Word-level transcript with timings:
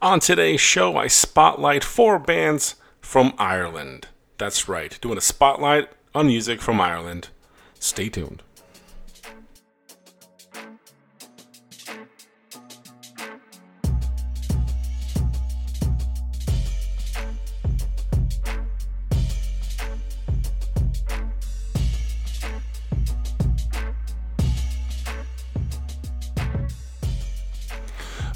On 0.00 0.20
today's 0.20 0.60
show, 0.60 0.96
I 0.96 1.08
spotlight 1.08 1.82
four 1.82 2.20
bands 2.20 2.76
from 3.00 3.34
Ireland. 3.36 4.06
That's 4.36 4.68
right, 4.68 4.96
doing 5.00 5.18
a 5.18 5.20
spotlight 5.20 5.88
on 6.14 6.28
music 6.28 6.60
from 6.60 6.80
Ireland. 6.80 7.30
Stay 7.80 8.08
tuned. 8.08 8.44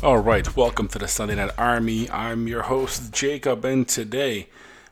All 0.02 0.18
right, 0.18 0.56
welcome 0.56 0.88
to 0.88 0.98
the 0.98 1.06
Sunday 1.06 1.36
Night 1.36 1.52
Army. 1.56 2.10
I'm 2.10 2.48
your 2.48 2.62
host, 2.62 3.12
Jacob, 3.12 3.64
and 3.64 3.86
today 3.86 4.48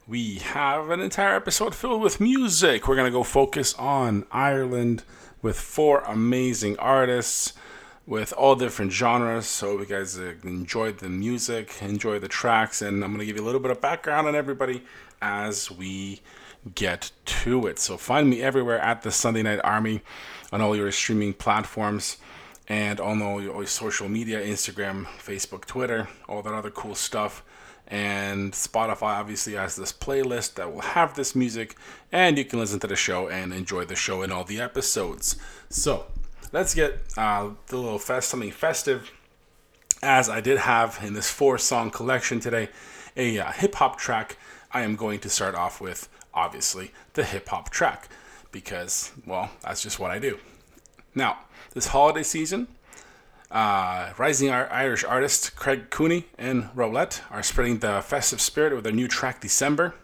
we 0.06 0.36
have 0.36 0.90
an 0.90 1.00
entire 1.00 1.34
episode 1.34 1.74
filled 1.74 2.00
with 2.00 2.20
music. 2.20 2.86
We're 2.86 2.94
going 2.94 3.10
to 3.10 3.18
go 3.18 3.24
focus 3.24 3.74
on 3.74 4.24
Ireland 4.30 5.02
with 5.42 5.58
four 5.58 6.02
amazing 6.02 6.78
artists 6.78 7.54
with 8.06 8.32
all 8.34 8.54
different 8.54 8.92
genres. 8.92 9.46
So, 9.46 9.80
you 9.80 9.84
guys 9.84 10.16
uh, 10.16 10.34
enjoyed 10.44 10.98
the 10.98 11.08
music, 11.08 11.82
enjoy 11.82 12.20
the 12.20 12.28
tracks, 12.28 12.80
and 12.80 13.02
I'm 13.02 13.10
going 13.10 13.18
to 13.18 13.26
give 13.26 13.36
you 13.36 13.42
a 13.42 13.46
little 13.46 13.60
bit 13.60 13.72
of 13.72 13.80
background 13.80 14.28
on 14.28 14.36
everybody 14.36 14.84
as 15.20 15.72
we 15.72 16.20
get 16.76 17.10
to 17.24 17.66
it. 17.66 17.80
So, 17.80 17.96
find 17.96 18.30
me 18.30 18.42
everywhere 18.42 18.78
at 18.78 19.02
the 19.02 19.10
Sunday 19.10 19.42
Night 19.42 19.58
Army 19.64 20.02
on 20.52 20.60
all 20.60 20.76
your 20.76 20.92
streaming 20.92 21.32
platforms 21.32 22.18
and 22.70 23.00
on 23.00 23.20
all 23.20 23.42
your 23.42 23.66
social 23.66 24.08
media 24.08 24.40
Instagram, 24.40 25.04
Facebook, 25.18 25.64
Twitter, 25.64 26.08
all 26.28 26.40
that 26.40 26.54
other 26.54 26.70
cool 26.70 26.94
stuff. 26.94 27.42
And 27.88 28.52
Spotify 28.52 29.18
obviously 29.18 29.54
has 29.54 29.74
this 29.74 29.92
playlist 29.92 30.54
that 30.54 30.72
will 30.72 30.80
have 30.80 31.16
this 31.16 31.34
music, 31.34 31.74
and 32.12 32.38
you 32.38 32.44
can 32.44 32.60
listen 32.60 32.78
to 32.78 32.86
the 32.86 32.94
show 32.94 33.28
and 33.28 33.52
enjoy 33.52 33.86
the 33.86 33.96
show 33.96 34.22
and 34.22 34.32
all 34.32 34.44
the 34.44 34.60
episodes. 34.60 35.34
So 35.68 36.06
let's 36.52 36.72
get 36.72 37.02
uh, 37.16 37.50
the 37.66 37.76
little 37.76 37.98
fest, 37.98 38.30
something 38.30 38.52
festive, 38.52 39.10
as 40.00 40.28
I 40.28 40.40
did 40.40 40.58
have 40.58 41.00
in 41.02 41.14
this 41.14 41.28
four 41.28 41.58
song 41.58 41.90
collection 41.90 42.38
today, 42.38 42.68
a 43.16 43.40
uh, 43.40 43.50
hip 43.50 43.74
hop 43.74 43.98
track. 43.98 44.36
I 44.70 44.82
am 44.82 44.94
going 44.94 45.18
to 45.20 45.28
start 45.28 45.56
off 45.56 45.80
with, 45.80 46.08
obviously, 46.32 46.92
the 47.14 47.24
hip 47.24 47.48
hop 47.48 47.70
track, 47.70 48.08
because, 48.52 49.10
well, 49.26 49.50
that's 49.62 49.82
just 49.82 49.98
what 49.98 50.12
I 50.12 50.20
do. 50.20 50.38
Now, 51.16 51.38
this 51.74 51.88
holiday 51.88 52.22
season, 52.22 52.68
uh, 53.50 54.12
rising 54.18 54.50
Irish 54.50 55.04
artist 55.04 55.56
Craig 55.56 55.90
Cooney 55.90 56.26
and 56.38 56.64
Rowlette 56.74 57.20
are 57.30 57.42
spreading 57.42 57.78
the 57.78 58.00
festive 58.02 58.40
spirit 58.40 58.74
with 58.74 58.84
their 58.84 58.92
new 58.92 59.08
track 59.08 59.40
December. 59.40 59.94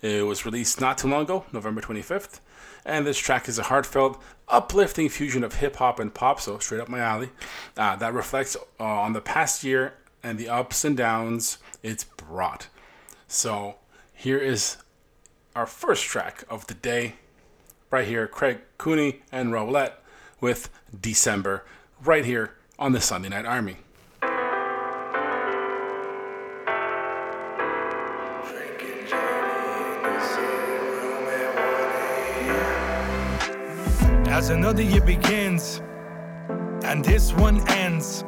It 0.00 0.26
was 0.26 0.44
released 0.44 0.80
not 0.80 0.98
too 0.98 1.08
long 1.08 1.22
ago, 1.22 1.44
November 1.52 1.80
25th, 1.80 2.40
and 2.84 3.06
this 3.06 3.18
track 3.18 3.48
is 3.48 3.58
a 3.58 3.64
heartfelt, 3.64 4.22
uplifting 4.48 5.08
fusion 5.08 5.42
of 5.42 5.54
hip 5.54 5.76
hop 5.76 5.98
and 5.98 6.12
pop, 6.12 6.40
so 6.40 6.58
straight 6.58 6.80
up 6.80 6.88
my 6.88 7.00
alley, 7.00 7.30
uh, 7.76 7.96
that 7.96 8.14
reflects 8.14 8.56
uh, 8.78 8.84
on 8.84 9.12
the 9.12 9.20
past 9.20 9.64
year 9.64 9.94
and 10.22 10.38
the 10.38 10.48
ups 10.48 10.84
and 10.84 10.96
downs 10.96 11.58
it's 11.82 12.04
brought. 12.04 12.68
So 13.26 13.76
here 14.14 14.38
is 14.38 14.76
our 15.56 15.66
first 15.66 16.04
track 16.04 16.44
of 16.48 16.66
the 16.66 16.74
day, 16.74 17.14
right 17.90 18.06
here, 18.06 18.26
Craig 18.26 18.58
Cooney 18.78 19.22
and 19.32 19.50
Rowlette 19.52 19.94
with 20.40 20.70
December 21.00 21.64
right 22.04 22.24
here 22.24 22.54
on 22.78 22.92
the 22.92 23.00
Sunday 23.00 23.28
Night 23.28 23.44
Army. 23.44 23.76
As 34.28 34.50
another 34.50 34.82
year 34.82 35.00
begins 35.00 35.82
and 36.84 37.04
this 37.04 37.32
one 37.32 37.68
ends, 37.70 38.24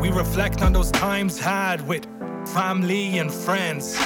we 0.00 0.10
reflect 0.10 0.62
on 0.62 0.72
those 0.72 0.92
times 0.92 1.40
had 1.40 1.86
with 1.88 2.06
family 2.54 3.18
and 3.18 3.32
friends. 3.32 3.98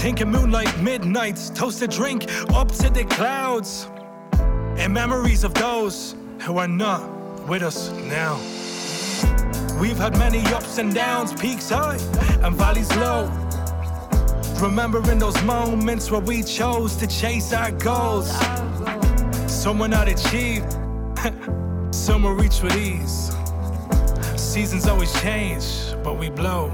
Tinking 0.00 0.30
moonlight 0.30 0.80
midnights, 0.80 1.50
toast 1.50 1.82
a 1.82 1.86
drink 1.86 2.24
up 2.54 2.68
to 2.72 2.88
the 2.88 3.04
clouds 3.04 3.86
and 4.80 4.94
memories 4.94 5.44
of 5.44 5.52
those 5.52 6.16
who 6.40 6.56
are 6.56 6.66
not 6.66 7.02
with 7.46 7.62
us 7.62 7.90
now. 8.08 8.36
We've 9.78 9.98
had 9.98 10.16
many 10.18 10.40
ups 10.54 10.78
and 10.78 10.94
downs, 10.94 11.34
peaks 11.34 11.68
high 11.68 11.98
and 12.42 12.56
valleys 12.56 12.90
low. 12.96 13.30
Remembering 14.58 15.18
those 15.18 15.40
moments 15.42 16.10
where 16.10 16.20
we 16.22 16.42
chose 16.42 16.96
to 16.96 17.06
chase 17.06 17.52
our 17.52 17.70
goals. 17.72 18.30
Some 19.46 19.78
were 19.78 19.88
not 19.88 20.08
achieved, 20.08 20.72
some 21.90 22.22
were 22.22 22.34
reached 22.34 22.62
with 22.62 22.74
ease. 22.76 23.32
Seasons 24.40 24.86
always 24.86 25.12
change, 25.20 25.64
but 26.02 26.18
we 26.18 26.30
blow 26.30 26.72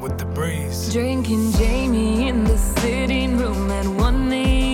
with 0.00 0.18
the 0.18 0.24
breeze. 0.24 0.90
Drinking 0.90 1.52
Jamie 1.52 2.28
in 2.28 2.44
the 2.44 2.56
sitting 2.56 3.36
room 3.36 3.70
at 3.70 3.86
1 3.86 4.32
a.m. 4.32 4.71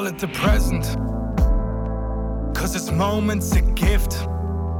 call 0.00 0.08
it 0.08 0.18
the 0.18 0.28
present. 0.28 0.84
Cause 2.56 2.72
this 2.72 2.90
moment's 2.90 3.54
a 3.54 3.60
gift. 3.60 4.14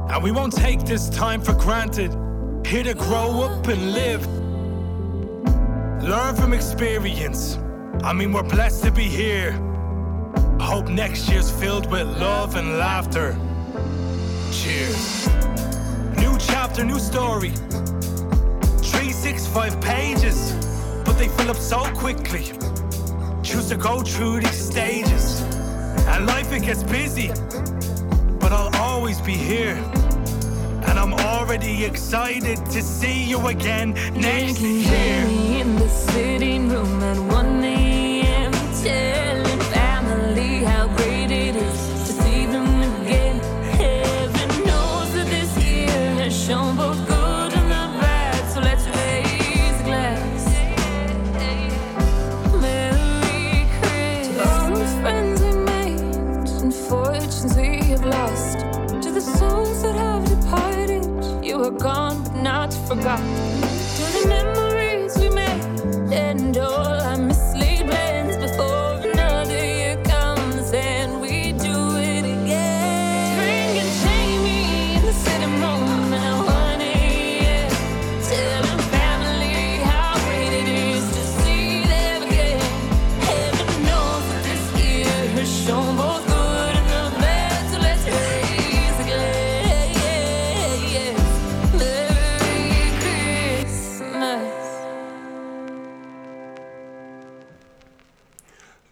And 0.09 0.23
we 0.23 0.31
won't 0.31 0.51
take 0.51 0.79
this 0.83 1.09
time 1.09 1.41
for 1.41 1.53
granted. 1.53 2.11
Here 2.65 2.83
to 2.83 2.95
grow 2.95 3.41
up 3.41 3.67
and 3.67 3.93
live. 3.93 4.25
Learn 6.01 6.35
from 6.35 6.53
experience. 6.53 7.59
I 8.03 8.13
mean, 8.13 8.33
we're 8.33 8.41
blessed 8.41 8.83
to 8.85 8.91
be 8.91 9.03
here. 9.03 9.51
Hope 10.59 10.87
next 10.87 11.29
year's 11.29 11.51
filled 11.51 11.91
with 11.91 12.07
love 12.17 12.55
and 12.55 12.79
laughter. 12.79 13.37
Cheers. 14.51 15.27
New 16.17 16.35
chapter, 16.39 16.83
new 16.83 16.99
story. 16.99 17.51
Three, 18.89 19.11
six, 19.11 19.45
five 19.45 19.79
pages. 19.81 20.53
But 21.05 21.19
they 21.19 21.27
fill 21.27 21.51
up 21.51 21.57
so 21.57 21.83
quickly. 21.93 22.70
Choose 23.43 23.69
to 23.69 23.75
go 23.75 24.01
through 24.01 24.41
these 24.41 24.69
stages. 24.69 25.41
And 26.07 26.27
life, 26.27 26.51
it 26.51 26.61
gets 26.61 26.83
busy. 26.83 27.29
But 28.39 28.51
I'll 28.51 28.75
always 28.75 29.19
be 29.21 29.33
here. 29.33 29.75
And 30.87 30.99
I'm 30.99 31.13
already 31.13 31.85
excited 31.85 32.57
to 32.67 32.81
see 32.81 33.23
you 33.23 33.47
again 33.47 33.93
next 34.13 34.59
Drinking 34.59 34.81
year. 34.81 35.61
In 35.61 35.75
the 35.75 35.89
sitting 35.89 36.69
room 36.69 37.01
at 37.01 37.17
1 37.17 37.63
a.m. 37.63 38.51
Telling 38.83 39.30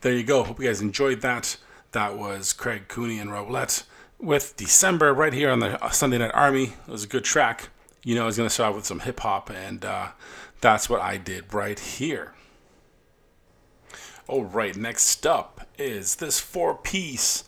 There 0.10 0.18
you 0.18 0.24
go. 0.24 0.44
Hope 0.44 0.60
you 0.60 0.66
guys 0.66 0.82
enjoyed 0.82 1.22
that. 1.22 1.58
That 1.92 2.18
was 2.18 2.52
Craig 2.52 2.88
Cooney 2.88 3.20
and 3.20 3.30
Rowlette 3.30 3.84
with 4.18 4.58
December 4.58 5.14
right 5.14 5.34
here 5.34 5.52
on 5.52 5.60
the 5.60 5.88
Sunday 5.92 6.18
Night 6.18 6.32
Army. 6.34 6.74
It 6.88 6.88
was 6.88 7.04
a 7.04 7.08
good 7.08 7.24
track. 7.24 7.70
You 8.04 8.16
know, 8.16 8.24
I 8.24 8.26
was 8.26 8.36
going 8.36 8.50
to 8.50 8.54
start 8.54 8.74
with 8.74 8.88
some 8.88 9.02
hip 9.02 9.20
hop, 9.20 9.52
and 9.52 9.86
uh, 9.86 10.08
that's 10.62 10.90
what 10.90 11.00
I 11.00 11.18
did 11.18 11.54
right 11.54 11.80
here. 11.80 12.34
All 14.28 14.46
right, 14.46 14.76
next 14.76 15.28
up 15.28 15.68
is 15.78 16.16
this 16.16 16.40
four 16.40 16.74
piece 16.76 17.44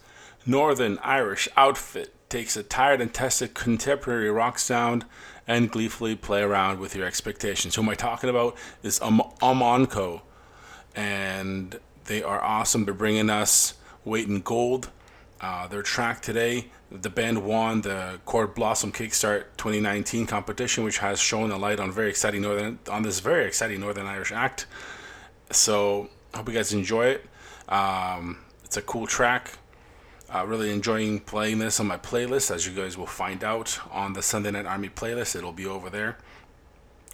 Northern 0.46 1.00
Irish 1.00 1.50
outfit. 1.58 2.14
Takes 2.30 2.56
a 2.56 2.62
tired 2.62 3.02
and 3.02 3.12
tested 3.12 3.56
contemporary 3.56 4.30
rock 4.30 4.60
sound 4.60 5.06
and 5.48 5.72
gleefully 5.72 6.16
play 6.16 6.44
around 6.44 6.78
with 6.78 6.96
your 6.96 7.08
expectations. 7.08 7.74
Who 7.74 7.82
am 7.82 7.90
I 7.90 7.96
talking 7.96 8.30
about? 8.30 8.56
Is 8.84 9.02
um, 9.02 9.20
Omonoko. 9.42 10.22
And 10.96 11.80
they 12.12 12.24
are 12.24 12.44
awesome. 12.44 12.86
They're 12.86 12.94
bringing 12.94 13.30
us 13.30 13.76
Weight 14.04 14.28
in 14.28 14.42
Gold 14.42 14.90
uh, 15.42 15.68
their 15.68 15.82
track 15.82 16.22
today, 16.22 16.68
the 16.92 17.10
band 17.10 17.44
won 17.44 17.82
the 17.82 18.20
Chord 18.26 18.54
Blossom 18.54 18.92
Kickstart 18.92 19.46
2019 19.58 20.28
competition, 20.28 20.84
which 20.84 21.00
has 21.00 21.20
shown 21.20 21.50
a 21.50 21.58
light 21.58 21.80
on 21.80 21.92
very 21.92 22.10
exciting 22.10 22.44
northern 22.44 22.78
on 22.90 23.02
this 23.02 23.20
very 23.20 23.48
exciting 23.48 23.80
Northern 23.80 24.06
Irish 24.06 24.32
act. 24.32 24.68
So 25.50 26.10
hope 26.36 26.48
you 26.48 26.54
guys 26.54 26.74
enjoy 26.74 27.08
it. 27.08 27.26
Um, 27.68 28.38
it's 28.64 28.78
a 28.78 28.84
cool 28.84 29.08
track. 29.08 29.58
Uh, 30.34 30.46
really 30.46 30.72
enjoying 30.72 31.20
playing 31.20 31.58
this 31.58 31.80
on 31.80 31.88
my 31.88 31.98
playlist, 31.98 32.54
as 32.54 32.68
you 32.68 32.74
guys 32.74 32.96
will 32.96 33.08
find 33.08 33.44
out 33.44 33.80
on 33.92 34.14
the 34.14 34.22
Sunday 34.22 34.52
Night 34.52 34.68
Army 34.68 34.90
playlist. 34.90 35.36
It'll 35.36 35.52
be 35.52 35.66
over 35.66 35.90
there. 35.90 36.20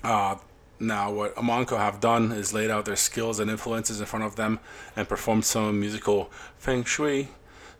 Uh, 0.04 0.36
now, 0.80 1.12
what 1.12 1.36
Omonoko 1.36 1.78
have 1.78 2.00
done 2.00 2.32
is 2.32 2.54
laid 2.54 2.70
out 2.70 2.86
their 2.86 2.96
skills 2.96 3.40
and 3.40 3.50
influences 3.50 4.00
in 4.00 4.06
front 4.06 4.26
of 4.26 4.36
them 4.36 4.60
and 4.96 5.10
performed 5.10 5.46
some 5.46 5.80
musical 5.80 6.32
feng 6.58 6.84
shui 6.84 7.30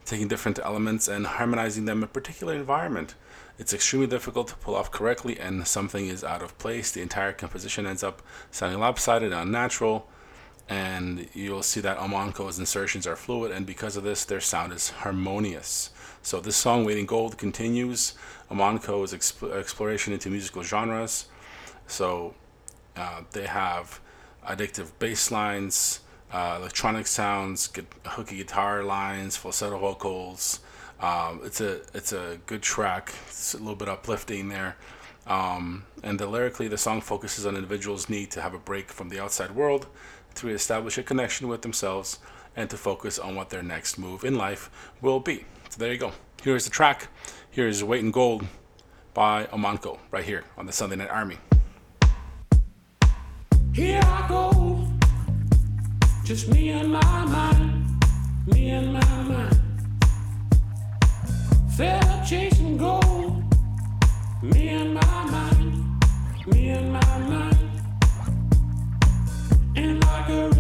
taking 0.08 0.28
different 0.28 0.58
elements 0.60 1.08
and 1.08 1.28
harmonizing 1.28 1.86
them 1.86 2.00
in 2.00 2.06
a 2.06 2.08
particular 2.08 2.56
environment. 2.56 3.14
It's 3.60 3.74
extremely 3.74 4.08
difficult 4.08 4.48
to 4.48 4.56
pull 4.56 4.76
off 4.76 4.92
correctly, 4.92 5.38
and 5.40 5.68
something 5.68 6.08
is 6.08 6.24
out 6.24 6.42
of 6.42 6.58
place. 6.58 6.92
The 6.92 7.02
entire 7.02 7.34
composition 7.34 7.86
ends 7.86 8.04
up 8.04 8.22
sounding 8.50 8.80
lopsided 8.80 9.34
unnatural, 9.34 10.08
and 10.70 11.28
you'll 11.34 11.64
see 11.64 11.82
that 11.82 11.98
Omonoko's 11.98 12.58
insertions 12.60 13.06
are 13.06 13.16
fluid, 13.16 13.52
and 13.52 13.66
because 13.66 13.98
of 13.98 14.04
this, 14.04 14.24
their 14.26 14.40
sound 14.40 14.74
is 14.74 14.90
harmonious. 14.90 15.90
So 16.22 16.40
this 16.40 16.56
song, 16.56 16.86
Weight 16.86 16.98
in 16.98 17.06
Gold, 17.06 17.38
continues 17.38 18.14
Omonoko's 18.50 19.14
exp- 19.14 19.52
exploration 19.54 20.14
into 20.14 20.30
musical 20.30 20.64
genres. 20.64 21.26
So 21.88 22.34
uh, 22.98 23.22
they 23.32 23.46
have 23.46 24.00
addictive 24.46 24.92
bass 25.00 25.32
lines, 25.32 26.02
uh, 26.32 26.58
electronic 26.60 27.08
sounds, 27.08 27.70
hooky 28.06 28.38
guitar 28.38 28.84
lines, 28.84 29.38
falsetto 29.38 29.78
vocals. 29.78 30.60
Um, 31.00 31.42
it's 31.44 31.62
a 31.62 31.82
it's 31.94 32.12
a 32.12 32.40
good 32.48 32.62
track. 32.62 33.14
It's 33.28 33.54
a 33.54 33.58
little 33.58 33.76
bit 33.76 33.88
uplifting 33.88 34.50
there. 34.50 34.78
Um, 35.28 35.84
and 36.04 36.18
the, 36.18 36.26
lyrically, 36.26 36.68
the 36.68 36.78
song 36.78 37.02
focuses 37.02 37.46
on 37.46 37.56
individuals' 37.56 38.10
need 38.10 38.32
to 38.32 38.42
have 38.42 38.54
a 38.54 38.60
break 38.60 38.92
from 38.92 39.10
the 39.10 39.20
outside 39.20 39.52
world, 39.52 39.88
to 40.36 40.48
establish 40.48 40.98
a 40.98 41.04
connection 41.04 41.50
with 41.50 41.62
themselves, 41.62 42.20
and 42.56 42.70
to 42.70 42.78
focus 42.78 43.20
on 43.20 43.36
what 43.36 43.50
their 43.50 43.62
next 43.62 43.98
move 43.98 44.24
in 44.24 44.36
life 44.36 44.70
will 45.02 45.20
be. 45.20 45.46
So 45.70 45.80
there 45.80 45.92
you 45.92 46.00
go. 46.00 46.14
Here's 46.42 46.64
the 46.64 46.72
track. 46.72 47.10
Here's 47.52 47.84
Weight 47.84 48.04
in 48.04 48.12
Gold 48.12 48.46
by 49.14 49.46
Omonoko, 49.48 50.00
right 50.12 50.24
here 50.24 50.44
on 50.58 50.66
the 50.66 50.72
Sunday 50.72 50.96
Night 50.96 51.10
Army. 51.10 51.38
Here 53.78 54.02
I 54.02 54.26
go. 54.28 54.88
Just 56.24 56.50
me 56.50 56.70
and 56.70 56.92
my 56.92 57.26
mind, 57.26 58.04
me 58.48 58.72
and 58.72 58.92
my 58.92 59.22
mind. 59.22 59.62
Fair 61.78 62.02
chasing 62.28 62.78
gold, 62.78 63.44
me 64.42 64.70
and 64.70 64.96
my 64.96 65.24
mind, 65.30 65.76
me 66.48 66.70
and 66.70 66.92
my 66.92 67.18
mind. 67.20 67.70
And 69.76 70.04
like 70.06 70.30
a 70.30 70.57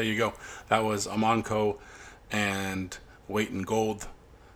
there 0.00 0.08
you 0.08 0.16
go. 0.16 0.32
That 0.70 0.82
was 0.82 1.06
Omonoko 1.06 1.76
and 2.32 2.96
Weight 3.28 3.50
and 3.50 3.66
Gold 3.66 4.08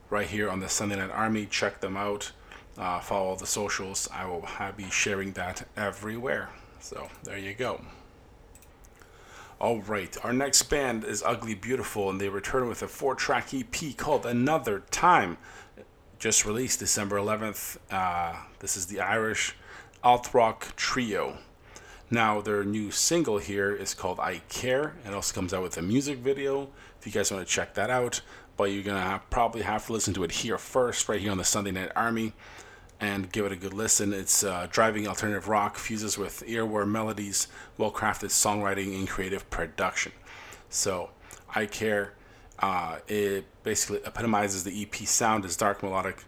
right 0.09 0.27
here 0.27 0.49
on 0.49 0.61
the 0.61 0.71
Sunday 0.71 0.97
Night 0.97 1.11
Army. 1.11 1.45
Check 1.45 1.83
them 1.83 1.99
out. 1.99 2.33
Uh, 2.79 2.99
follow 3.01 3.37
the 3.37 3.47
socials. 3.47 4.09
I 4.11 4.25
will 4.25 4.49
be 4.75 4.89
sharing 4.89 5.33
that 5.33 5.69
everywhere. 5.77 6.49
So 6.81 7.09
there 7.25 7.37
you 7.37 7.53
go. 7.53 7.83
All 9.61 9.83
right, 9.83 10.17
our 10.25 10.33
next 10.33 10.63
band 10.63 11.05
is 11.05 11.23
Ugly 11.23 11.57
Beautiful, 11.57 12.09
and 12.09 12.19
they 12.19 12.31
return 12.31 12.67
with 12.67 12.81
a 12.83 12.89
four-track 12.89 13.53
EP 13.53 13.97
called 13.99 14.25
Another 14.25 14.81
Time, 14.91 15.37
just 16.19 16.47
released 16.47 16.79
December 16.81 17.17
11th. 17.17 17.77
Uh, 17.91 18.37
this 18.61 18.79
is 18.79 18.87
the 18.87 19.01
Irish 19.01 19.55
alt 20.03 20.33
rock 20.33 20.75
trio. 20.75 21.37
Now, 22.15 22.41
their 22.41 22.63
new 22.63 22.93
single 22.93 23.39
here 23.39 23.75
is 23.75 23.93
called 23.93 24.21
I 24.21 24.41
Care. 24.49 24.95
It 25.05 25.13
also 25.13 25.35
comes 25.35 25.53
out 25.53 25.65
with 25.65 25.77
a 25.79 25.83
music 25.83 26.19
video 26.19 26.69
if 27.01 27.05
you 27.05 27.11
guys 27.11 27.33
want 27.33 27.45
to 27.45 27.53
check 27.53 27.75
that 27.75 27.91
out. 27.91 28.21
But 28.57 28.71
you're 28.71 28.85
going 28.85 29.03
to 29.03 29.21
probably 29.31 29.63
have 29.63 29.87
to 29.87 29.93
listen 29.93 30.15
to 30.15 30.23
it 30.23 30.31
here 30.31 30.57
first, 30.57 31.09
right 31.09 31.21
here 31.21 31.33
on 31.33 31.39
the 31.39 31.45
Sunday 31.45 31.73
Night 31.73 31.91
Army, 31.97 32.33
and 33.01 33.33
give 33.33 33.47
it 33.47 33.51
a 33.51 33.57
good 33.57 33.75
listen. 33.75 34.13
It's 34.13 34.45
uh, 34.45 34.69
driving 34.71 35.09
alternative 35.09 35.49
rock, 35.49 35.77
fuses 35.77 36.17
with 36.17 36.45
earworm 36.47 36.91
melodies, 36.93 37.49
well 37.79 37.91
crafted 37.91 38.29
songwriting, 38.29 38.97
and 38.97 39.09
creative 39.09 39.51
production. 39.51 40.13
So, 40.69 41.11
I 41.53 41.67
Care. 41.67 42.13
Uh, 42.61 42.99
it 43.09 43.45
basically 43.65 43.99
epitomizes 44.07 44.63
the 44.63 44.83
EP 44.83 44.95
sound 45.09 45.45
as 45.45 45.57
dark 45.57 45.83
melodic 45.83 46.23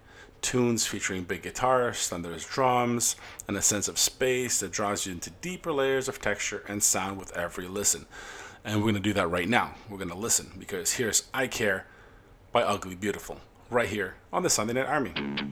tunes 0.47 0.87
featuring 0.87 1.25
big 1.25 1.43
guitars, 1.43 2.07
thunderous 2.07 2.47
drums, 2.47 3.17
and 3.49 3.57
a 3.57 3.63
sense 3.63 3.89
of 3.89 3.99
space 3.99 4.61
that 4.61 4.71
draws 4.71 5.05
you 5.05 5.13
into 5.13 5.29
deeper 5.41 5.73
layers 5.73 6.07
of 6.07 6.21
texture 6.21 6.63
and 6.69 6.81
sound 6.85 7.19
with 7.19 7.37
every 7.37 7.67
listen. 7.67 8.07
And 8.65 8.77
we're 8.77 8.85
going 8.85 8.95
to 8.95 9.01
do 9.01 9.13
that 9.15 9.29
right 9.29 9.49
now. 9.49 9.75
We're 9.91 9.99
going 9.99 10.09
to 10.09 10.15
listen 10.15 10.53
because 10.57 10.93
here's 10.93 11.25
I 11.35 11.49
Care 11.49 11.87
by 12.53 12.63
Ugly 12.63 12.95
Beautiful, 12.95 13.41
right 13.71 13.89
here 13.89 14.15
on 14.33 14.45
the 14.45 14.51
Sunday 14.51 14.75
Night 14.75 14.87
Army. 14.87 15.46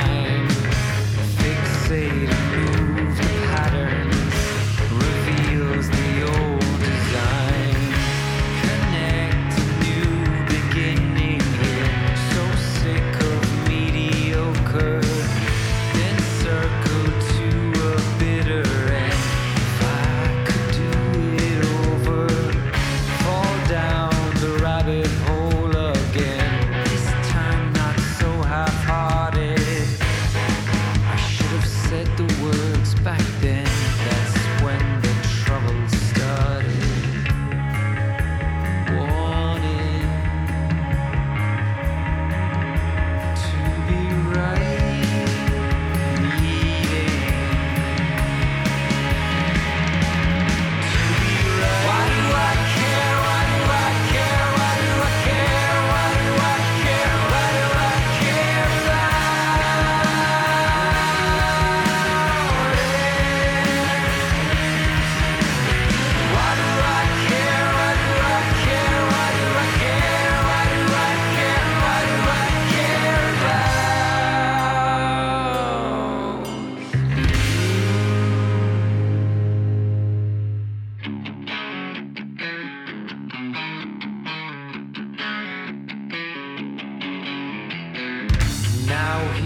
time. 0.00 0.48
Fixating 1.38 2.47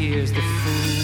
Here's 0.02 0.32
the 0.32 0.40
food. 0.40 1.01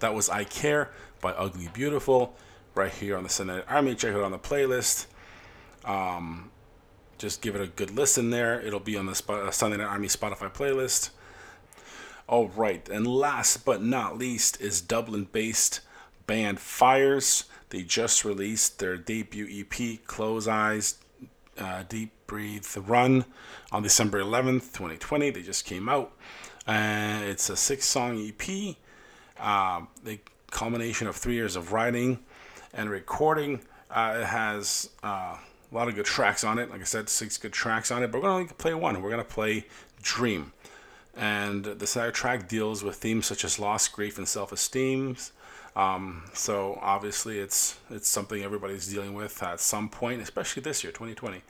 That 0.00 0.14
was 0.14 0.30
I 0.30 0.44
Care 0.44 0.90
by 1.20 1.32
Ugly 1.32 1.68
Beautiful 1.74 2.34
right 2.74 2.90
here 2.90 3.16
on 3.16 3.22
the 3.22 3.28
Sunday 3.28 3.62
Army. 3.68 3.94
Check 3.94 4.12
it 4.12 4.16
out 4.16 4.24
on 4.24 4.32
the 4.32 4.38
playlist. 4.38 5.06
Um, 5.84 6.50
just 7.18 7.42
give 7.42 7.54
it 7.54 7.60
a 7.60 7.66
good 7.66 7.90
listen 7.90 8.30
there. 8.30 8.60
It'll 8.62 8.80
be 8.80 8.96
on 8.96 9.04
the 9.04 9.14
Sp- 9.14 9.30
uh, 9.30 9.50
Sunday 9.50 9.76
Night 9.76 9.84
Army 9.84 10.08
Spotify 10.08 10.52
playlist. 10.52 11.10
All 12.26 12.48
right, 12.48 12.88
and 12.88 13.06
last 13.06 13.66
but 13.66 13.82
not 13.82 14.16
least 14.16 14.58
is 14.60 14.80
Dublin 14.80 15.28
based 15.30 15.80
band 16.26 16.60
Fires. 16.60 17.44
They 17.68 17.82
just 17.82 18.24
released 18.24 18.78
their 18.78 18.96
debut 18.96 19.48
EP, 19.50 20.04
Close 20.06 20.48
Eyes, 20.48 20.94
uh, 21.58 21.82
Deep 21.88 22.12
Breathe 22.26 22.66
Run, 22.76 23.26
on 23.70 23.82
December 23.82 24.20
11th, 24.20 24.72
2020. 24.72 25.30
They 25.30 25.42
just 25.42 25.66
came 25.66 25.90
out. 25.90 26.12
Uh, 26.66 27.20
it's 27.24 27.50
a 27.50 27.56
six 27.56 27.84
song 27.84 28.18
EP, 28.18 28.76
uh, 29.40 29.82
the 30.04 30.18
culmination 30.50 31.06
of 31.06 31.16
three 31.16 31.34
years 31.34 31.56
of 31.56 31.72
writing 31.72 32.18
and 32.74 32.90
recording. 32.90 33.60
Uh, 33.90 34.18
it 34.20 34.26
has 34.26 34.90
uh, 35.02 35.36
a 35.36 35.74
lot 35.74 35.88
of 35.88 35.94
good 35.94 36.04
tracks 36.04 36.44
on 36.44 36.58
it. 36.58 36.70
Like 36.70 36.80
I 36.80 36.84
said, 36.84 37.08
six 37.08 37.38
good 37.38 37.52
tracks 37.52 37.90
on 37.90 38.02
it, 38.02 38.12
but 38.12 38.22
we're 38.22 38.28
going 38.28 38.48
to 38.48 38.54
play 38.54 38.74
one. 38.74 39.02
We're 39.02 39.10
going 39.10 39.22
to 39.22 39.28
play 39.28 39.66
Dream. 40.02 40.52
And 41.16 41.64
this 41.64 41.96
entire 41.96 42.12
track 42.12 42.48
deals 42.48 42.82
with 42.82 42.96
themes 42.96 43.26
such 43.26 43.44
as 43.44 43.58
loss, 43.58 43.88
grief, 43.88 44.16
and 44.16 44.26
self-esteem. 44.26 45.16
Um, 45.76 46.24
so 46.32 46.78
obviously, 46.80 47.38
it's 47.38 47.78
it's 47.90 48.08
something 48.08 48.42
everybody's 48.42 48.88
dealing 48.88 49.14
with 49.14 49.42
at 49.42 49.60
some 49.60 49.88
point, 49.88 50.20
especially 50.20 50.62
this 50.62 50.82
year, 50.82 50.92
2020. 50.92 51.42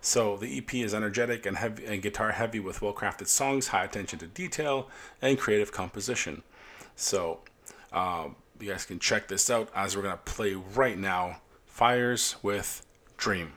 So 0.00 0.36
the 0.36 0.58
EP 0.58 0.74
is 0.74 0.92
energetic 0.92 1.46
and 1.46 1.56
heavy 1.56 1.86
and 1.86 2.02
guitar 2.02 2.32
heavy 2.32 2.60
with 2.60 2.82
well-crafted 2.82 3.26
songs, 3.26 3.68
high 3.68 3.84
attention 3.84 4.18
to 4.20 4.26
detail, 4.26 4.88
and 5.22 5.38
creative 5.38 5.72
composition. 5.72 6.42
So 6.96 7.40
um, 7.92 8.36
you 8.60 8.70
guys 8.70 8.84
can 8.84 8.98
check 8.98 9.28
this 9.28 9.50
out 9.50 9.68
as 9.74 9.96
we're 9.96 10.02
gonna 10.02 10.16
play 10.18 10.54
right 10.54 10.98
now. 10.98 11.40
Fires 11.66 12.36
with 12.42 12.86
Dream. 13.16 13.52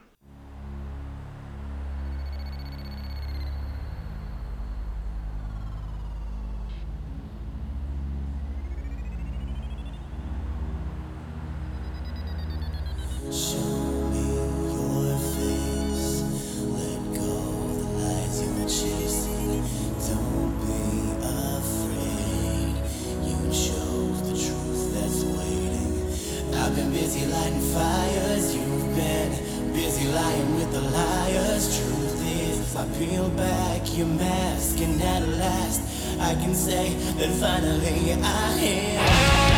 Lying 30.13 30.55
with 30.55 30.71
the 30.71 30.81
liars. 30.81 31.77
Truth 31.77 32.21
is, 32.25 32.59
if 32.59 32.77
I 32.77 32.85
peel 32.97 33.29
back 33.29 33.81
your 33.97 34.07
mask, 34.07 34.79
and 34.81 35.01
at 35.01 35.27
last 35.27 35.81
I 36.19 36.33
can 36.35 36.53
say 36.53 36.93
that 37.17 37.29
finally 37.39 38.13
I 38.13 38.53
am. 38.53 39.56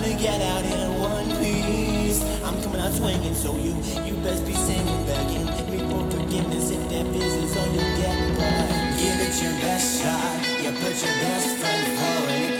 Gonna 0.00 0.14
get 0.18 0.40
out 0.42 0.64
in 0.64 1.00
one 1.00 1.28
piece. 1.38 2.22
I'm 2.44 2.60
coming 2.62 2.80
out 2.80 2.92
swinging, 2.92 3.34
so 3.34 3.56
you 3.56 3.72
you 4.04 4.14
best 4.22 4.44
be 4.44 4.52
singing 4.52 5.06
back 5.06 5.26
hit 5.56 5.68
me 5.70 5.78
for 5.88 6.02
forgiveness 6.10 6.70
if 6.70 6.82
that 6.90 7.04
business 7.12 7.56
on 7.56 7.74
your 7.74 7.90
back. 8.36 8.98
Give 9.00 9.18
it 9.26 9.42
your 9.42 9.52
best 9.64 10.02
shot. 10.02 10.36
You 10.62 10.70
put 10.72 10.96
your 11.04 11.16
best 11.24 11.56
friend 11.56 11.98
forward. 11.98 12.55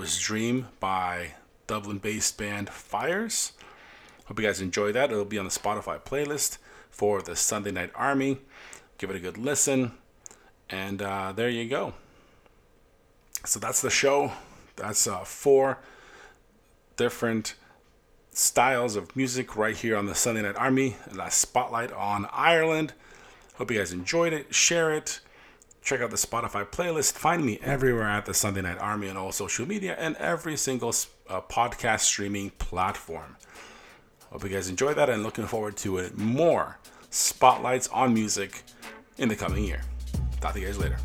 Was 0.00 0.18
Dream 0.18 0.68
by 0.80 1.32
Dublin 1.66 1.98
based 1.98 2.38
band 2.38 2.70
Fires. 2.70 3.52
Hope 4.24 4.40
you 4.40 4.46
guys 4.46 4.62
enjoy 4.62 4.92
that. 4.92 5.12
It'll 5.12 5.26
be 5.26 5.36
on 5.36 5.44
the 5.44 5.50
Spotify 5.50 6.00
playlist 6.00 6.56
for 6.88 7.20
the 7.20 7.36
Sunday 7.36 7.70
Night 7.70 7.90
Army. 7.94 8.38
Give 8.96 9.10
it 9.10 9.16
a 9.16 9.20
good 9.20 9.36
listen. 9.36 9.92
And 10.70 11.02
uh, 11.02 11.32
there 11.36 11.50
you 11.50 11.68
go. 11.68 11.92
So 13.44 13.60
that's 13.60 13.82
the 13.82 13.90
show. 13.90 14.32
That's 14.76 15.06
uh, 15.06 15.22
four 15.24 15.80
different 16.96 17.54
styles 18.32 18.96
of 18.96 19.14
music 19.14 19.54
right 19.54 19.76
here 19.76 19.98
on 19.98 20.06
the 20.06 20.14
Sunday 20.14 20.40
Night 20.40 20.56
Army. 20.56 20.96
And 21.10 21.20
spotlight 21.30 21.92
on 21.92 22.26
Ireland. 22.32 22.94
Hope 23.56 23.70
you 23.70 23.76
guys 23.76 23.92
enjoyed 23.92 24.32
it. 24.32 24.54
Share 24.54 24.94
it. 24.94 25.20
Check 25.82 26.00
out 26.00 26.10
the 26.10 26.16
Spotify 26.16 26.66
playlist. 26.66 27.12
Find 27.12 27.44
me 27.44 27.58
everywhere 27.62 28.08
at 28.08 28.26
the 28.26 28.34
Sunday 28.34 28.60
Night 28.60 28.78
Army 28.78 29.08
on 29.08 29.16
all 29.16 29.32
social 29.32 29.66
media 29.66 29.96
and 29.98 30.14
every 30.16 30.56
single 30.56 30.90
uh, 31.28 31.40
podcast 31.40 32.00
streaming 32.00 32.50
platform. 32.50 33.36
Hope 34.30 34.44
you 34.44 34.50
guys 34.50 34.68
enjoy 34.68 34.94
that 34.94 35.08
and 35.08 35.22
looking 35.22 35.46
forward 35.46 35.76
to 35.78 35.98
it. 35.98 36.16
more 36.16 36.78
spotlights 37.10 37.88
on 37.88 38.14
music 38.14 38.62
in 39.18 39.28
the 39.28 39.36
coming 39.36 39.64
year. 39.64 39.80
Talk 40.40 40.54
to 40.54 40.60
you 40.60 40.66
guys 40.66 40.78
later. 40.78 40.96